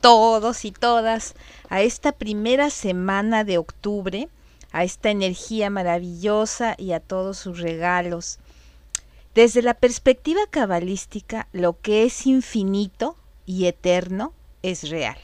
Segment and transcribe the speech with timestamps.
[0.00, 1.34] todos y todas
[1.68, 4.28] a esta primera semana de octubre,
[4.72, 8.38] a esta energía maravillosa y a todos sus regalos.
[9.34, 14.32] Desde la perspectiva cabalística, lo que es infinito y eterno
[14.62, 15.18] es real,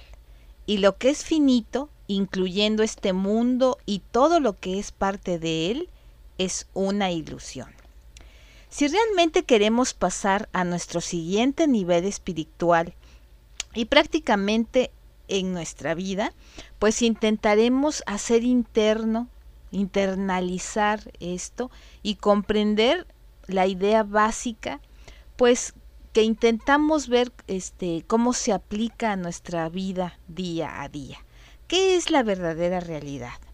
[0.67, 5.71] y lo que es finito, incluyendo este mundo y todo lo que es parte de
[5.71, 5.91] él,
[6.39, 7.69] es una ilusión.
[8.69, 12.95] Si realmente queremos pasar a nuestro siguiente nivel espiritual
[13.77, 14.91] y prácticamente
[15.29, 16.33] en nuestra vida,
[16.79, 19.29] pues intentaremos hacer interno,
[19.71, 21.71] internalizar esto
[22.03, 23.07] y comprender
[23.47, 24.81] la idea básica,
[25.37, 25.75] pues
[26.13, 31.19] que intentamos ver este cómo se aplica a nuestra vida día a día.
[31.69, 33.46] ¿Qué es la verdadera realidad?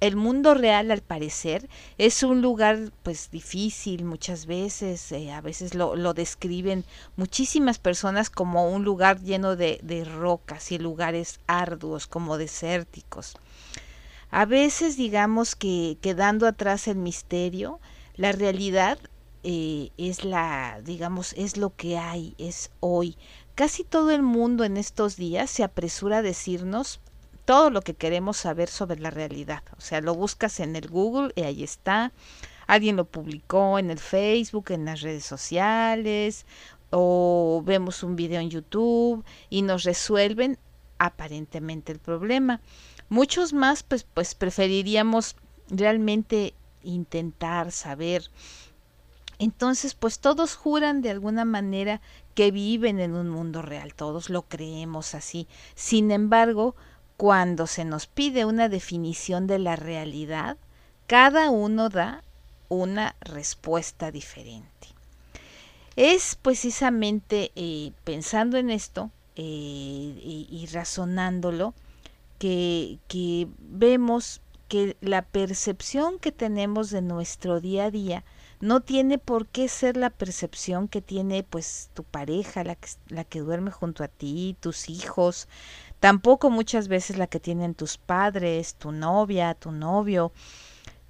[0.00, 1.68] El mundo real al parecer
[1.98, 6.84] es un lugar pues difícil muchas veces, eh, a veces lo, lo, describen
[7.16, 13.34] muchísimas personas como un lugar lleno de, de, rocas y lugares arduos como desérticos.
[14.30, 17.80] A veces digamos que quedando atrás el misterio,
[18.14, 18.98] la realidad
[19.42, 23.16] eh, es la, digamos, es lo que hay, es hoy.
[23.54, 27.00] Casi todo el mundo en estos días se apresura a decirnos
[27.48, 29.62] todo lo que queremos saber sobre la realidad.
[29.78, 32.12] O sea, lo buscas en el Google y ahí está.
[32.66, 36.44] Alguien lo publicó en el Facebook, en las redes sociales,
[36.90, 40.58] o vemos un video en YouTube y nos resuelven
[40.98, 42.60] aparentemente el problema.
[43.08, 45.34] Muchos más, pues, pues preferiríamos
[45.70, 48.30] realmente intentar saber.
[49.38, 52.02] Entonces, pues todos juran de alguna manera
[52.34, 55.48] que viven en un mundo real, todos lo creemos así.
[55.74, 56.76] Sin embargo,
[57.18, 60.56] cuando se nos pide una definición de la realidad,
[61.08, 62.22] cada uno da
[62.68, 64.86] una respuesta diferente.
[65.96, 71.74] Es precisamente eh, pensando en esto eh, y, razonándolo
[72.38, 72.98] que
[73.58, 78.24] vemos que la percepción que tenemos de nuestro día a día
[78.60, 83.24] no tiene por qué ser la percepción que tiene pues tu pareja, la que, la
[83.24, 85.48] que duerme junto a ti, tus hijos,
[86.00, 90.32] Tampoco muchas veces la que tienen tus padres, tu novia, tu novio.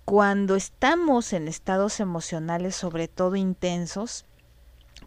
[0.04, 4.24] Cuando estamos en estados emocionales, sobre todo intensos,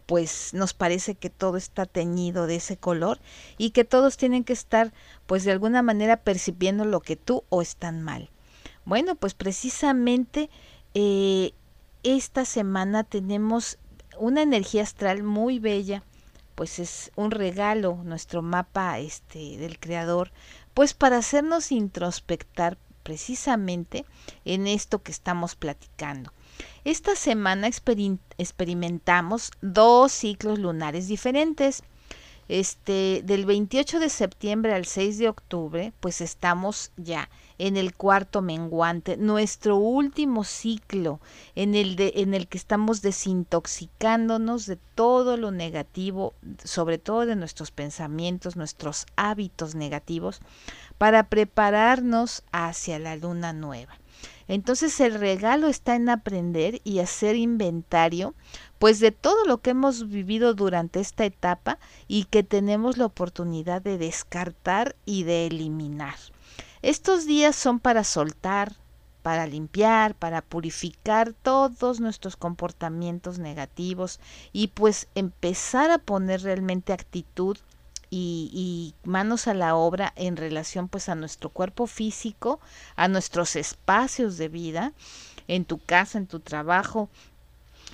[0.06, 3.18] pues nos parece que todo está teñido de ese color
[3.58, 4.92] y que todos tienen que estar
[5.26, 8.30] pues de alguna manera percibiendo lo que tú o están mal.
[8.84, 10.48] Bueno, pues precisamente
[10.94, 11.54] eh,
[12.02, 13.78] esta semana tenemos
[14.18, 16.02] una energía astral muy bella
[16.54, 20.32] pues es un regalo nuestro mapa este del creador
[20.74, 24.04] pues para hacernos introspectar precisamente
[24.44, 26.32] en esto que estamos platicando.
[26.84, 31.82] Esta semana experimentamos dos ciclos lunares diferentes.
[32.54, 38.42] Este, del 28 de septiembre al 6 de octubre, pues estamos ya en el cuarto
[38.42, 41.18] menguante, nuestro último ciclo
[41.54, 47.36] en el, de, en el que estamos desintoxicándonos de todo lo negativo, sobre todo de
[47.36, 50.42] nuestros pensamientos, nuestros hábitos negativos,
[50.98, 53.94] para prepararnos hacia la luna nueva.
[54.48, 58.34] Entonces el regalo está en aprender y hacer inventario,
[58.78, 61.78] pues de todo lo que hemos vivido durante esta etapa
[62.08, 66.16] y que tenemos la oportunidad de descartar y de eliminar.
[66.82, 68.74] Estos días son para soltar,
[69.22, 74.18] para limpiar, para purificar todos nuestros comportamientos negativos
[74.52, 77.56] y pues empezar a poner realmente actitud
[78.14, 82.60] y, y, manos a la obra en relación pues a nuestro cuerpo físico,
[82.94, 84.92] a nuestros espacios de vida,
[85.48, 87.08] en tu casa, en tu trabajo,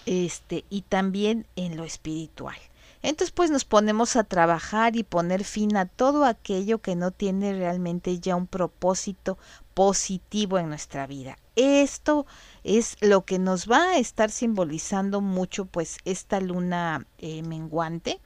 [0.07, 2.57] este, y también en lo espiritual.
[3.01, 7.53] Entonces pues nos ponemos a trabajar y poner fin a todo aquello que no tiene
[7.53, 9.39] realmente ya un propósito
[9.73, 11.39] positivo en nuestra vida.
[11.55, 12.27] Esto
[12.65, 18.21] es lo que nos va a estar simbolizando mucho pues esta luna eh, menguante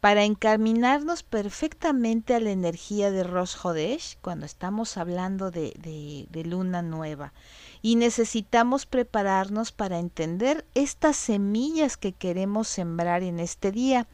[0.00, 6.44] para encaminarnos perfectamente a la energía de Rosh Hodesh cuando estamos hablando de, de, de
[6.44, 7.34] luna nueva
[7.82, 14.06] y necesitamos prepararnos para entender estas semillas que queremos sembrar en este día.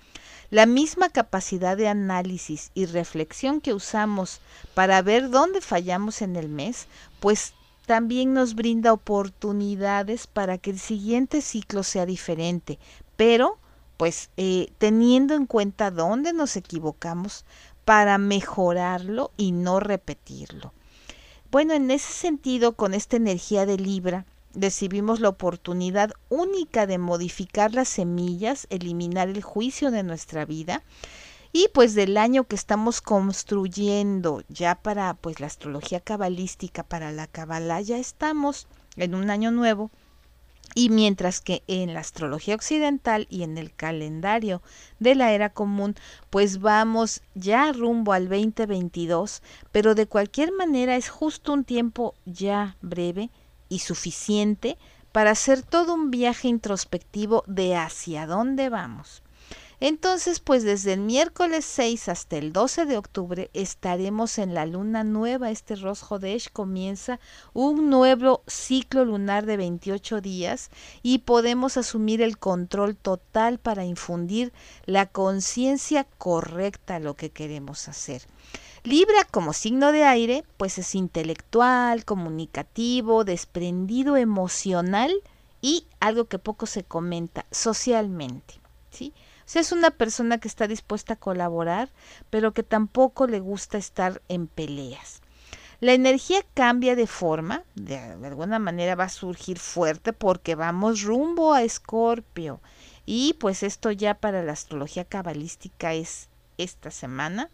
[0.50, 4.40] La misma capacidad de análisis y reflexión que usamos
[4.74, 6.86] para ver dónde fallamos en el mes,
[7.18, 7.54] pues
[7.86, 12.78] también nos brinda oportunidades para que el siguiente ciclo sea diferente,
[13.16, 13.58] pero
[13.96, 17.44] pues eh, teniendo en cuenta dónde nos equivocamos
[17.84, 20.72] para mejorarlo y no repetirlo.
[21.50, 27.74] Bueno, en ese sentido, con esta energía de Libra, recibimos la oportunidad única de modificar
[27.74, 30.82] las semillas, eliminar el juicio de nuestra vida
[31.52, 37.26] y pues del año que estamos construyendo ya para pues la astrología cabalística, para la
[37.26, 38.66] cabala, ya estamos
[38.96, 39.90] en un año nuevo.
[40.74, 44.62] Y mientras que en la astrología occidental y en el calendario
[44.98, 45.94] de la era común,
[46.28, 49.42] pues vamos ya rumbo al 2022,
[49.72, 53.30] pero de cualquier manera es justo un tiempo ya breve
[53.68, 54.76] y suficiente
[55.12, 59.22] para hacer todo un viaje introspectivo de hacia dónde vamos.
[59.78, 65.04] Entonces, pues desde el miércoles 6 hasta el 12 de octubre estaremos en la luna
[65.04, 65.50] nueva.
[65.50, 67.20] Este Rosh Hodesh comienza
[67.52, 70.70] un nuevo ciclo lunar de 28 días
[71.02, 74.54] y podemos asumir el control total para infundir
[74.86, 78.22] la conciencia correcta a lo que queremos hacer.
[78.82, 85.12] Libra como signo de aire, pues es intelectual, comunicativo, desprendido emocional
[85.60, 88.54] y algo que poco se comenta socialmente,
[88.90, 89.12] ¿sí?
[89.46, 91.90] Sea, es una persona que está dispuesta a colaborar,
[92.30, 95.22] pero que tampoco le gusta estar en peleas.
[95.80, 101.52] La energía cambia de forma, de, alguna manera va a surgir fuerte porque vamos rumbo
[101.52, 102.60] a Escorpio.
[103.04, 107.50] Y pues esto ya para la astrología cabalística es esta semana.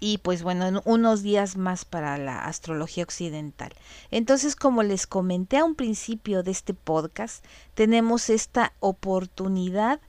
[0.00, 3.72] Y pues bueno, en unos días más para la astrología occidental.
[4.10, 7.44] Entonces, como les comenté a un principio de este podcast,
[7.74, 10.00] tenemos esta oportunidad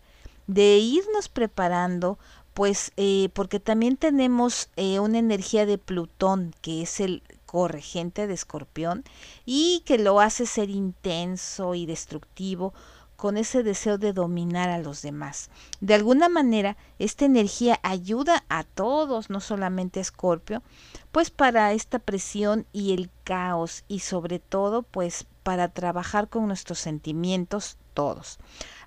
[0.50, 2.18] de irnos preparando,
[2.56, 8.34] pues eh, porque también tenemos eh, una energía de Plutón, que es el corregente de
[8.34, 9.04] Escorpión,
[9.46, 12.74] y que lo hace ser intenso y destructivo
[13.16, 15.51] con ese deseo de dominar a los demás.
[15.81, 20.63] De alguna manera, esta energía ayuda a todos, no solamente a Escorpio,
[21.12, 26.78] pues para esta presión y el caos y sobre todo pues para trabajar con nuestros
[26.78, 28.38] sentimientos todos.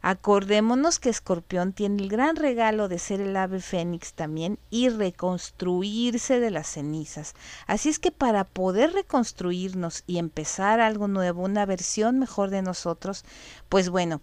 [0.01, 6.39] Acordémonos que Escorpión tiene el gran regalo de ser el ave fénix también y reconstruirse
[6.39, 7.35] de las cenizas.
[7.67, 13.25] Así es que para poder reconstruirnos y empezar algo nuevo, una versión mejor de nosotros,
[13.69, 14.21] pues bueno,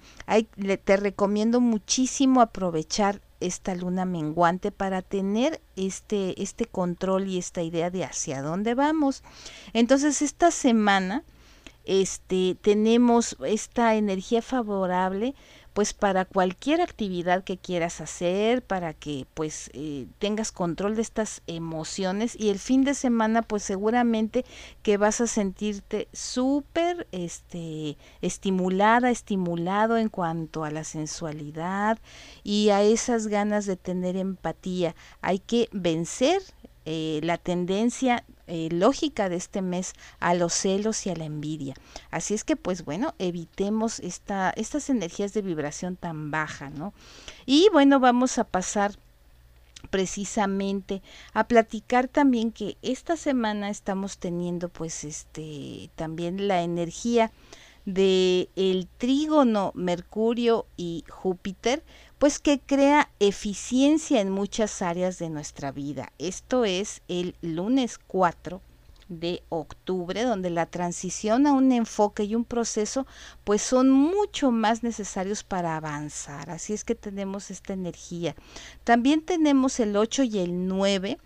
[0.85, 7.89] te recomiendo muchísimo aprovechar esta luna menguante para tener este, este control y esta idea
[7.89, 9.23] de hacia dónde vamos.
[9.73, 11.25] Entonces esta semana
[11.89, 15.33] este, tenemos esta energía favorable
[15.73, 21.41] pues para cualquier actividad que quieras hacer, para que pues eh, tengas control de estas
[21.47, 24.45] emociones y el fin de semana pues seguramente
[24.83, 31.97] que vas a sentirte súper este, estimulada, estimulado en cuanto a la sensualidad
[32.43, 34.95] y a esas ganas de tener empatía.
[35.21, 36.43] Hay que vencer
[36.85, 41.75] eh, la tendencia eh, lógica de este mes a los celos y a la envidia.
[42.11, 46.93] Así es que, pues bueno, evitemos esta, estas energías de vibración tan baja, ¿no?
[47.45, 48.93] Y bueno, vamos a pasar
[49.89, 51.01] precisamente
[51.33, 57.31] a platicar también que esta semana estamos teniendo pues este también la energía
[57.85, 61.83] de el trígono Mercurio y Júpiter
[62.17, 66.11] pues que crea eficiencia en muchas áreas de nuestra vida.
[66.19, 68.61] Esto es el lunes 4
[69.09, 73.07] de octubre, donde la transición a un enfoque y un proceso
[73.43, 76.49] pues son mucho más necesarios para avanzar.
[76.51, 78.35] Así es que tenemos esta energía.
[78.83, 81.17] También tenemos el 8 y el 9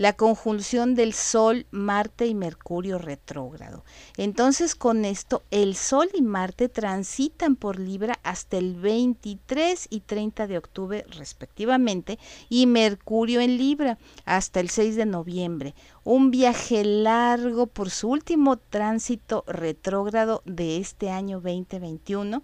[0.00, 3.84] la conjunción del Sol, Marte y Mercurio retrógrado.
[4.16, 10.46] Entonces con esto el Sol y Marte transitan por Libra hasta el 23 y 30
[10.46, 15.74] de octubre respectivamente y Mercurio en Libra hasta el 6 de noviembre.
[16.02, 22.42] Un viaje largo por su último tránsito retrógrado de este año 2021,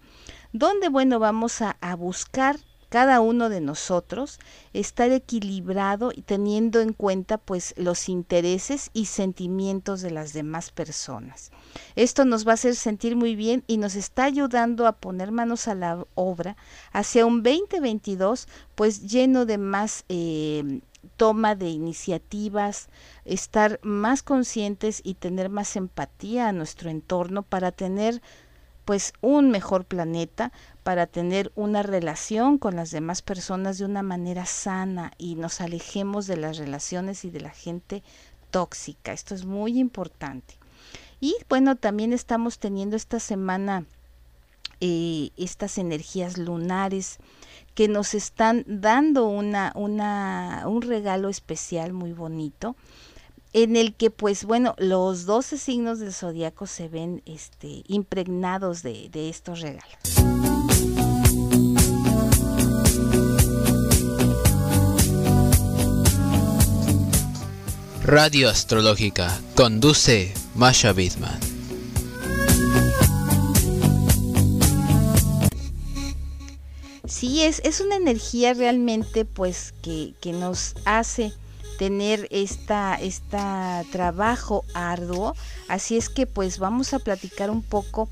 [0.53, 2.57] donde bueno vamos a, a buscar
[2.89, 4.39] cada uno de nosotros
[4.73, 11.51] estar equilibrado y teniendo en cuenta pues los intereses y sentimientos de las demás personas.
[11.95, 15.67] Esto nos va a hacer sentir muy bien y nos está ayudando a poner manos
[15.67, 16.55] a la obra
[16.91, 20.81] hacia un 2022 pues lleno de más eh,
[21.15, 22.89] toma de iniciativas,
[23.25, 28.21] estar más conscientes y tener más empatía a nuestro entorno para tener
[28.85, 30.53] pues un mejor planeta
[30.87, 36.27] para tener una relación con las demás personas de una manera sana y nos alejemos
[36.27, 38.03] de las relaciones y de la gente
[38.51, 39.11] tóxica.
[39.11, 40.53] Esto es muy importante.
[41.19, 43.83] Y bueno, también estamos teniendo esta semana
[44.79, 47.17] eh, estas energías lunares
[47.75, 52.77] que nos están dando una, un regalo especial muy bonito
[53.51, 59.09] en el que pues bueno los 12 signos del zodiaco se ven este impregnados de,
[59.09, 60.46] de estos regalos.
[68.07, 71.37] Radio Astrológica conduce Masha Bidman.
[77.05, 81.33] Sí, es, es una energía realmente pues que, que nos hace
[81.79, 85.35] tener esta, esta trabajo arduo.
[85.67, 88.07] Así es que pues vamos a platicar un poco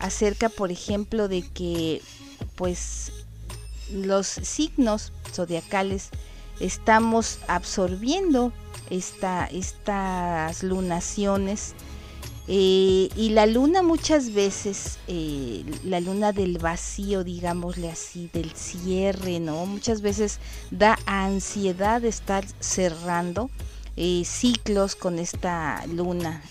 [0.00, 2.02] acerca, por ejemplo, de que
[2.56, 3.12] pues
[3.92, 6.10] los signos zodiacales
[6.58, 8.52] estamos absorbiendo
[8.90, 11.74] esta, estas lunaciones
[12.48, 19.40] eh, y la luna muchas veces, eh, la luna del vacío, digámosle así, del cierre,
[19.40, 19.66] ¿no?
[19.66, 20.38] Muchas veces
[20.70, 23.50] da ansiedad estar cerrando
[23.96, 26.42] eh, ciclos con esta luna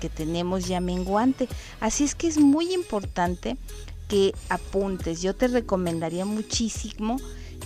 [0.00, 1.48] que tenemos ya menguante.
[1.78, 3.56] Así es que es muy importante
[4.08, 5.22] que apuntes.
[5.22, 7.18] Yo te recomendaría muchísimo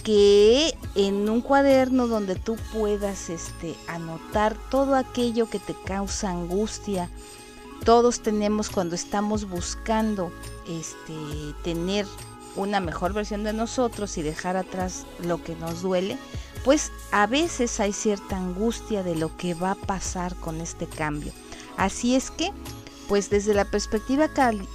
[0.03, 7.11] que en un cuaderno donde tú puedas este, anotar todo aquello que te causa angustia,
[7.85, 10.33] todos tenemos cuando estamos buscando
[10.69, 11.15] este,
[11.63, 12.07] tener
[12.57, 16.19] una mejor versión de nosotros y dejar atrás lo que nos duele,
[16.65, 21.33] pues a veces hay cierta angustia de lo que va a pasar con este cambio.
[21.77, 22.53] Así es que,
[23.09, 24.29] pues desde la perspectiva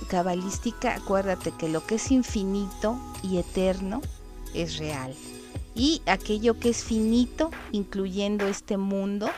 [0.07, 4.01] cabalística, acuérdate que lo que es infinito y eterno
[4.53, 5.13] es real.
[5.75, 9.29] Y aquello que es finito, incluyendo este mundo,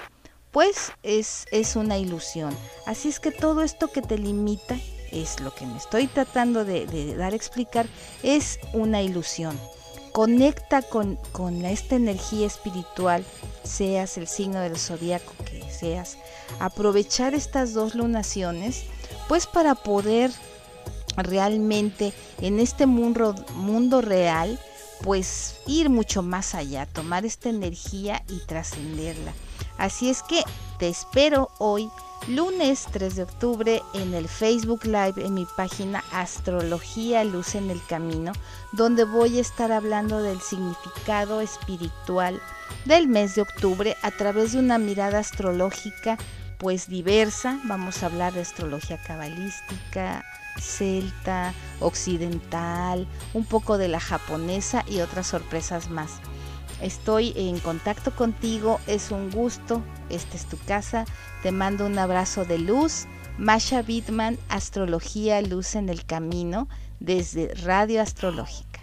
[0.52, 2.56] pues es, es una ilusión.
[2.86, 4.78] Así es que todo esto que te limita,
[5.12, 7.88] es lo que me estoy tratando de, dar a explicar,
[8.24, 9.58] es una ilusión.
[10.12, 13.26] Conecta con, con esta energía espiritual,
[13.64, 16.18] seas el signo del zodiaco que seas,
[16.60, 18.84] aprovechar estas dos lunaciones,
[19.28, 20.32] pues para poder
[21.18, 24.60] realmente en este mundo, mundo real,
[25.04, 29.34] pues ir mucho más allá, tomar esta energía y trascenderla.
[29.78, 30.44] Así es que
[30.80, 31.90] te espero hoy,
[32.28, 37.84] lunes 3 de octubre, en el Facebook Live en mi página Astrología Luz en el
[37.86, 38.32] Camino,
[38.74, 42.42] donde voy a estar hablando del significado espiritual
[42.86, 46.18] del mes de octubre a través de una mirada astrológica
[46.58, 47.60] pues diversa.
[47.66, 50.24] Vamos a hablar de astrología cabalística,
[50.60, 56.20] celta, occidental, un poco de la japonesa y otras sorpresas más.
[56.82, 61.06] Estoy en contacto contigo, es un gusto, esta es tu casa,
[61.42, 63.06] te mando un abrazo de luz.
[63.38, 66.70] Masha Bitman, Astrología Luz en el Camino,
[67.00, 68.80] desde Radio Astrológica.